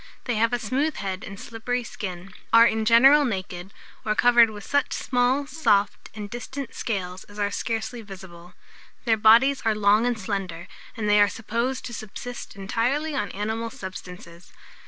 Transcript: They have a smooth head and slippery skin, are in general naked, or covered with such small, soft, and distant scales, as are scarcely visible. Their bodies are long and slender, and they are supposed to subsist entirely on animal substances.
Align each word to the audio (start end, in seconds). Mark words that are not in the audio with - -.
They 0.25 0.33
have 0.37 0.51
a 0.51 0.57
smooth 0.57 0.95
head 0.95 1.23
and 1.23 1.39
slippery 1.39 1.83
skin, 1.83 2.33
are 2.51 2.65
in 2.65 2.85
general 2.85 3.23
naked, 3.23 3.71
or 4.03 4.15
covered 4.15 4.49
with 4.49 4.63
such 4.65 4.93
small, 4.93 5.45
soft, 5.45 6.09
and 6.15 6.27
distant 6.27 6.73
scales, 6.73 7.23
as 7.25 7.37
are 7.37 7.51
scarcely 7.51 8.01
visible. 8.01 8.55
Their 9.05 9.15
bodies 9.17 9.61
are 9.63 9.75
long 9.75 10.07
and 10.07 10.17
slender, 10.19 10.67
and 10.97 11.07
they 11.07 11.21
are 11.21 11.29
supposed 11.29 11.85
to 11.85 11.93
subsist 11.93 12.55
entirely 12.55 13.13
on 13.13 13.29
animal 13.33 13.69
substances. 13.69 14.51